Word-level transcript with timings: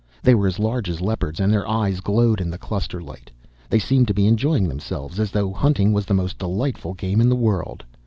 They 0.23 0.33
were 0.33 0.47
as 0.47 0.57
large 0.57 0.89
as 0.89 0.99
leopards 0.99 1.39
and 1.39 1.53
their 1.53 1.67
eyes 1.67 1.99
glowed 1.99 2.41
in 2.41 2.49
the 2.49 2.57
cluster 2.57 3.03
light. 3.03 3.29
They 3.69 3.77
seemed 3.77 4.07
to 4.07 4.15
be 4.15 4.25
enjoying 4.25 4.67
themselves, 4.67 5.19
as 5.19 5.29
though 5.29 5.51
hunting 5.53 5.93
was 5.93 6.07
the 6.07 6.15
most 6.15 6.39
delightful 6.39 6.95
game 6.95 7.21
in 7.21 7.29
the 7.29 7.35
world. 7.35 7.83